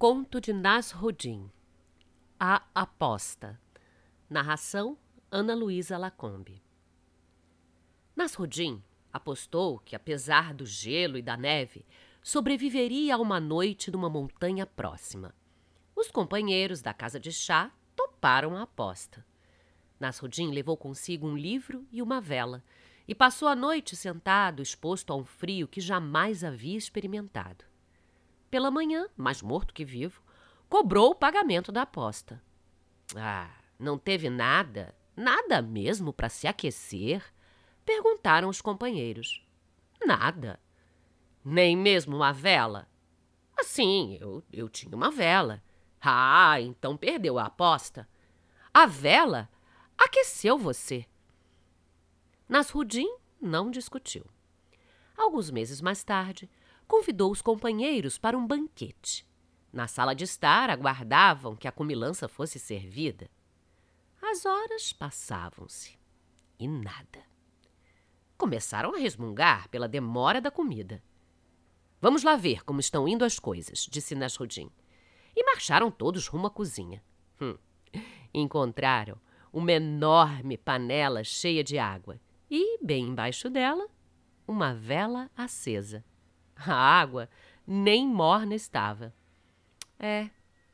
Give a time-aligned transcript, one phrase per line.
[0.00, 1.50] Conto de Nasruddin
[2.38, 3.60] A Aposta
[4.30, 4.96] Narração
[5.30, 6.62] Ana Luísa Lacombe
[8.16, 8.82] Nasruddin
[9.12, 11.84] apostou que, apesar do gelo e da neve,
[12.22, 15.34] sobreviveria a uma noite numa montanha próxima.
[15.94, 19.22] Os companheiros da casa de chá toparam a aposta.
[20.00, 22.64] Nasruddin levou consigo um livro e uma vela
[23.06, 27.69] e passou a noite sentado, exposto a um frio que jamais havia experimentado
[28.50, 30.22] pela manhã, mais morto que vivo,
[30.68, 32.42] cobrou o pagamento da aposta.
[33.16, 37.24] Ah, não teve nada, nada mesmo para se aquecer?
[37.84, 39.44] Perguntaram os companheiros.
[40.04, 40.60] Nada.
[41.44, 42.88] Nem mesmo uma vela?
[43.56, 45.62] Assim, eu, eu tinha uma vela.
[46.00, 48.08] Ah, então perdeu a aposta.
[48.72, 49.48] A vela
[49.98, 51.06] aqueceu você.
[52.48, 53.08] Nasruddin
[53.40, 54.24] não discutiu.
[55.16, 56.50] Alguns meses mais tarde,
[56.90, 59.24] convidou os companheiros para um banquete.
[59.72, 63.30] Na sala de estar, aguardavam que a comilança fosse servida.
[64.20, 65.96] As horas passavam-se
[66.58, 67.22] e nada.
[68.36, 71.00] Começaram a resmungar pela demora da comida.
[72.00, 74.68] Vamos lá ver como estão indo as coisas, disse Nasruddin.
[75.36, 77.04] E marcharam todos rumo à cozinha.
[77.40, 77.56] Hum.
[78.34, 79.16] Encontraram
[79.52, 83.86] uma enorme panela cheia de água e, bem embaixo dela,
[84.44, 86.04] uma vela acesa.
[86.66, 87.28] A água
[87.66, 89.14] nem morna estava.
[89.98, 90.30] É,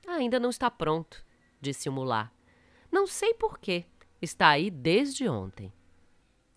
[0.06, 1.24] ainda não está pronto,
[1.60, 2.30] disse o mulá.
[2.90, 3.84] Não sei por quê.
[4.20, 5.72] Está aí desde ontem.